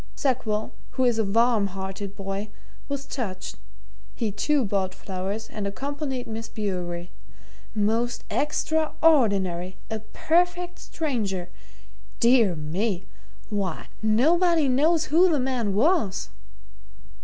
Sackville, 0.15 0.71
who 0.93 1.03
is 1.05 1.19
a 1.19 1.23
warm 1.23 1.67
hearted 1.67 2.15
boy, 2.15 2.49
was 2.89 3.05
touched 3.05 3.57
he, 4.15 4.31
too, 4.31 4.65
bought 4.65 4.95
flowers 4.95 5.47
and 5.47 5.67
accompanied 5.67 6.25
Miss 6.25 6.49
Bewery. 6.49 7.11
Most 7.75 8.23
extraordinary! 8.31 9.77
A 9.91 9.99
perfect 9.99 10.79
stranger! 10.79 11.49
Dear 12.19 12.55
me 12.55 13.05
why, 13.51 13.89
nobody 14.01 14.67
knows 14.67 15.05
who 15.13 15.29
the 15.29 15.39
man 15.39 15.75
was!" 15.75 16.29